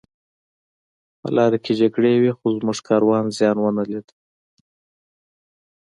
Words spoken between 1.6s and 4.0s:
کې جګړې وې خو زموږ کاروان زیان ونه